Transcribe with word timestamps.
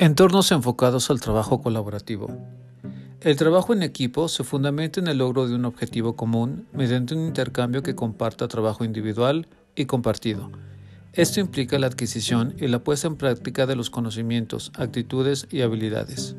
Entornos 0.00 0.52
enfocados 0.52 1.10
al 1.10 1.20
trabajo 1.20 1.60
colaborativo. 1.60 2.28
El 3.20 3.34
trabajo 3.34 3.72
en 3.72 3.82
equipo 3.82 4.28
se 4.28 4.44
fundamenta 4.44 5.00
en 5.00 5.08
el 5.08 5.18
logro 5.18 5.48
de 5.48 5.56
un 5.56 5.64
objetivo 5.64 6.14
común 6.14 6.68
mediante 6.72 7.16
un 7.16 7.26
intercambio 7.26 7.82
que 7.82 7.96
comparta 7.96 8.46
trabajo 8.46 8.84
individual 8.84 9.48
y 9.74 9.86
compartido. 9.86 10.52
Esto 11.14 11.40
implica 11.40 11.80
la 11.80 11.88
adquisición 11.88 12.54
y 12.60 12.68
la 12.68 12.78
puesta 12.78 13.08
en 13.08 13.16
práctica 13.16 13.66
de 13.66 13.74
los 13.74 13.90
conocimientos, 13.90 14.70
actitudes 14.76 15.48
y 15.50 15.62
habilidades. 15.62 16.36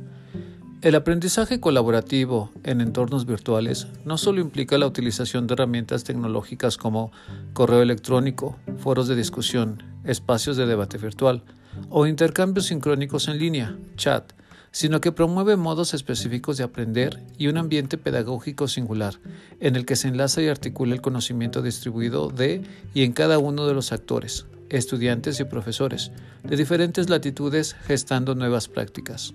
El 0.82 0.96
aprendizaje 0.96 1.60
colaborativo 1.60 2.52
en 2.64 2.80
entornos 2.80 3.26
virtuales 3.26 3.88
no 4.06 4.18
solo 4.18 4.40
implica 4.40 4.78
la 4.78 4.88
utilización 4.88 5.48
de 5.48 5.56
herramientas 5.56 6.06
tecnológicas 6.06 6.78
como 6.78 7.12
correo 7.52 7.82
electrónico, 7.82 8.56
foros 8.78 9.10
de 9.10 9.18
discusión, 9.18 9.84
espacios 10.06 10.56
de 10.56 10.66
debate 10.66 10.98
virtual, 10.98 11.44
o 11.90 12.08
intercambios 12.08 12.68
sincrónicos 12.68 13.28
en 13.28 13.38
línea, 13.38 13.78
chat, 13.96 14.34
sino 14.72 15.02
que 15.02 15.12
promueve 15.12 15.56
modos 15.56 15.94
específicos 15.94 16.58
de 16.58 16.64
aprender 16.64 17.24
y 17.38 17.48
un 17.48 17.58
ambiente 17.58 17.98
pedagógico 17.98 18.68
singular, 18.68 19.16
en 19.60 19.76
el 19.76 19.86
que 19.86 19.96
se 19.96 20.08
enlaza 20.08 20.42
y 20.42 20.48
articula 20.48 20.94
el 20.94 21.02
conocimiento 21.02 21.62
distribuido 21.62 22.30
de 22.30 22.62
y 22.94 23.04
en 23.04 23.14
cada 23.14 23.40
uno 23.40 23.66
de 23.66 23.74
los 23.74 23.92
actores, 23.92 24.46
estudiantes 24.70 25.40
y 25.40 25.46
profesores, 25.46 26.12
de 26.44 26.56
diferentes 26.56 27.10
latitudes 27.10 27.76
gestando 27.88 28.36
nuevas 28.36 28.68
prácticas. 28.68 29.34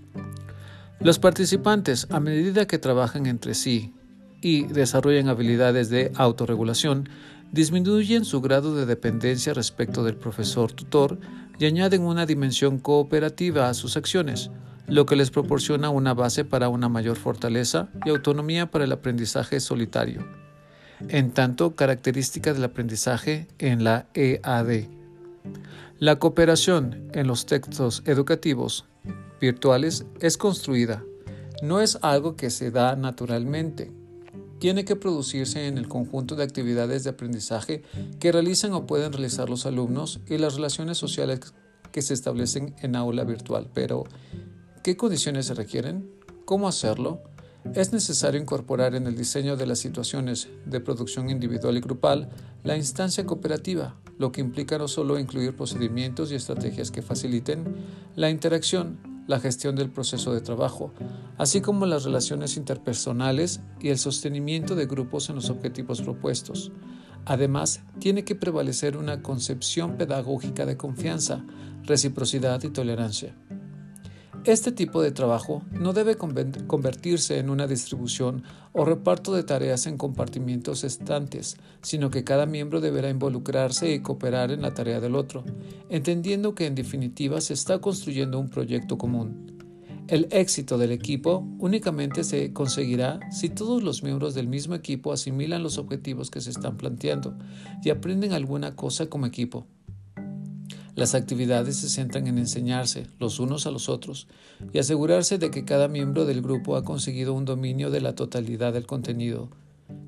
Los 1.00 1.18
participantes, 1.18 2.06
a 2.10 2.20
medida 2.20 2.66
que 2.66 2.78
trabajan 2.78 3.26
entre 3.26 3.54
sí 3.54 3.92
y 4.40 4.64
desarrollan 4.64 5.28
habilidades 5.28 5.90
de 5.90 6.12
autorregulación, 6.14 7.08
disminuyen 7.50 8.24
su 8.24 8.40
grado 8.40 8.74
de 8.74 8.86
dependencia 8.86 9.54
respecto 9.54 10.04
del 10.04 10.16
profesor 10.16 10.72
tutor 10.72 11.18
y 11.58 11.66
añaden 11.66 12.02
una 12.02 12.26
dimensión 12.26 12.78
cooperativa 12.78 13.68
a 13.68 13.74
sus 13.74 13.96
acciones, 13.96 14.50
lo 14.86 15.06
que 15.06 15.16
les 15.16 15.30
proporciona 15.30 15.90
una 15.90 16.14
base 16.14 16.44
para 16.44 16.68
una 16.68 16.88
mayor 16.88 17.16
fortaleza 17.16 17.88
y 18.04 18.10
autonomía 18.10 18.70
para 18.70 18.84
el 18.84 18.92
aprendizaje 18.92 19.60
solitario, 19.60 20.26
en 21.08 21.30
tanto 21.30 21.74
característica 21.74 22.52
del 22.52 22.64
aprendizaje 22.64 23.46
en 23.58 23.84
la 23.84 24.06
EAD. 24.14 24.88
La 25.98 26.18
cooperación 26.18 27.08
en 27.12 27.26
los 27.26 27.46
textos 27.46 28.02
educativos 28.04 28.84
virtuales 29.40 30.06
es 30.20 30.36
construida, 30.36 31.02
no 31.62 31.80
es 31.80 31.98
algo 32.02 32.36
que 32.36 32.50
se 32.50 32.70
da 32.70 32.96
naturalmente 32.96 33.92
tiene 34.58 34.84
que 34.84 34.96
producirse 34.96 35.66
en 35.66 35.78
el 35.78 35.88
conjunto 35.88 36.36
de 36.36 36.44
actividades 36.44 37.04
de 37.04 37.10
aprendizaje 37.10 37.82
que 38.20 38.32
realizan 38.32 38.72
o 38.72 38.86
pueden 38.86 39.12
realizar 39.12 39.50
los 39.50 39.66
alumnos 39.66 40.20
y 40.26 40.38
las 40.38 40.54
relaciones 40.54 40.98
sociales 40.98 41.40
que 41.92 42.02
se 42.02 42.14
establecen 42.14 42.74
en 42.80 42.96
aula 42.96 43.24
virtual. 43.24 43.70
Pero, 43.72 44.04
¿qué 44.82 44.96
condiciones 44.96 45.46
se 45.46 45.54
requieren? 45.54 46.10
¿Cómo 46.44 46.68
hacerlo? 46.68 47.22
Es 47.72 47.92
necesario 47.92 48.40
incorporar 48.40 48.94
en 48.94 49.06
el 49.06 49.16
diseño 49.16 49.56
de 49.56 49.66
las 49.66 49.78
situaciones 49.78 50.48
de 50.66 50.80
producción 50.80 51.30
individual 51.30 51.76
y 51.76 51.80
grupal 51.80 52.28
la 52.62 52.76
instancia 52.76 53.24
cooperativa, 53.24 53.96
lo 54.18 54.32
que 54.32 54.42
implica 54.42 54.76
no 54.76 54.86
solo 54.86 55.18
incluir 55.18 55.56
procedimientos 55.56 56.30
y 56.30 56.34
estrategias 56.34 56.90
que 56.90 57.00
faciliten 57.00 57.64
la 58.16 58.28
interacción, 58.28 59.13
la 59.26 59.40
gestión 59.40 59.76
del 59.76 59.90
proceso 59.90 60.34
de 60.34 60.40
trabajo, 60.40 60.92
así 61.38 61.60
como 61.60 61.86
las 61.86 62.04
relaciones 62.04 62.56
interpersonales 62.56 63.60
y 63.80 63.88
el 63.88 63.98
sostenimiento 63.98 64.74
de 64.74 64.86
grupos 64.86 65.28
en 65.28 65.36
los 65.36 65.50
objetivos 65.50 66.02
propuestos. 66.02 66.72
Además, 67.26 67.82
tiene 67.98 68.24
que 68.24 68.34
prevalecer 68.34 68.96
una 68.96 69.22
concepción 69.22 69.96
pedagógica 69.96 70.66
de 70.66 70.76
confianza, 70.76 71.44
reciprocidad 71.84 72.62
y 72.62 72.70
tolerancia. 72.70 73.34
Este 74.44 74.72
tipo 74.72 75.00
de 75.00 75.10
trabajo 75.10 75.62
no 75.72 75.94
debe 75.94 76.16
convertirse 76.16 77.38
en 77.38 77.48
una 77.48 77.66
distribución 77.66 78.42
o 78.72 78.84
reparto 78.84 79.32
de 79.32 79.42
tareas 79.42 79.86
en 79.86 79.96
compartimientos 79.96 80.84
estantes, 80.84 81.56
sino 81.80 82.10
que 82.10 82.24
cada 82.24 82.44
miembro 82.44 82.82
deberá 82.82 83.08
involucrarse 83.08 83.94
y 83.94 84.00
cooperar 84.00 84.50
en 84.50 84.60
la 84.60 84.74
tarea 84.74 85.00
del 85.00 85.14
otro, 85.14 85.44
entendiendo 85.88 86.54
que 86.54 86.66
en 86.66 86.74
definitiva 86.74 87.40
se 87.40 87.54
está 87.54 87.78
construyendo 87.78 88.38
un 88.38 88.50
proyecto 88.50 88.98
común. 88.98 89.50
El 90.08 90.28
éxito 90.30 90.76
del 90.76 90.92
equipo 90.92 91.48
únicamente 91.58 92.22
se 92.22 92.52
conseguirá 92.52 93.20
si 93.32 93.48
todos 93.48 93.82
los 93.82 94.02
miembros 94.02 94.34
del 94.34 94.46
mismo 94.46 94.74
equipo 94.74 95.14
asimilan 95.14 95.62
los 95.62 95.78
objetivos 95.78 96.30
que 96.30 96.42
se 96.42 96.50
están 96.50 96.76
planteando 96.76 97.34
y 97.82 97.88
aprenden 97.88 98.34
alguna 98.34 98.76
cosa 98.76 99.06
como 99.06 99.24
equipo. 99.24 99.66
Las 100.96 101.16
actividades 101.16 101.76
se 101.76 101.88
centran 101.88 102.28
en 102.28 102.38
enseñarse 102.38 103.06
los 103.18 103.40
unos 103.40 103.66
a 103.66 103.72
los 103.72 103.88
otros 103.88 104.28
y 104.72 104.78
asegurarse 104.78 105.38
de 105.38 105.50
que 105.50 105.64
cada 105.64 105.88
miembro 105.88 106.24
del 106.24 106.40
grupo 106.40 106.76
ha 106.76 106.84
conseguido 106.84 107.34
un 107.34 107.44
dominio 107.44 107.90
de 107.90 108.00
la 108.00 108.14
totalidad 108.14 108.72
del 108.72 108.86
contenido. 108.86 109.48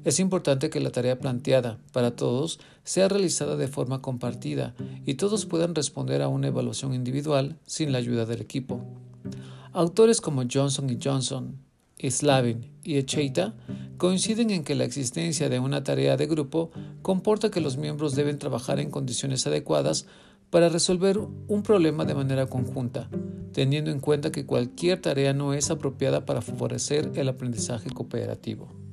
Es 0.05 0.21
importante 0.21 0.71
que 0.71 0.81
la 0.81 0.91
tarea 0.91 1.19
planteada 1.19 1.79
para 1.93 2.15
todos 2.15 2.61
sea 2.85 3.09
realizada 3.09 3.57
de 3.57 3.67
forma 3.67 4.01
compartida 4.01 4.75
y 5.05 5.15
todos 5.15 5.45
puedan 5.45 5.75
responder 5.75 6.23
a 6.23 6.29
una 6.29 6.47
evaluación 6.47 6.95
individual 6.95 7.59
sin 7.67 7.91
la 7.91 7.99
ayuda 7.99 8.25
del 8.25 8.41
equipo. 8.41 8.81
Autores 9.73 10.21
como 10.21 10.45
Johnson 10.51 10.89
y 10.89 10.99
Johnson, 11.03 11.59
Slavin 11.99 12.71
y 12.85 12.97
Echeita 12.97 13.55
coinciden 13.99 14.51
en 14.51 14.63
que 14.63 14.75
la 14.75 14.85
existencia 14.85 15.49
de 15.49 15.59
una 15.59 15.83
tarea 15.83 16.17
de 16.17 16.27
grupo 16.27 16.71
comporta 17.03 17.51
que 17.51 17.61
los 17.61 17.77
miembros 17.77 18.15
deben 18.15 18.39
trabajar 18.39 18.79
en 18.79 18.91
condiciones 18.91 19.47
adecuadas 19.47 20.07
para 20.51 20.69
resolver 20.69 21.19
un 21.19 21.63
problema 21.63 22.05
de 22.05 22.15
manera 22.15 22.47
conjunta, 22.47 23.09
teniendo 23.53 23.91
en 23.91 24.01
cuenta 24.01 24.33
que 24.33 24.47
cualquier 24.47 25.01
tarea 25.01 25.33
no 25.33 25.55
es 25.55 25.71
apropiada 25.71 26.25
para 26.25 26.43
favorecer 26.43 27.13
el 27.15 27.29
aprendizaje 27.29 27.91
cooperativo. 27.91 28.86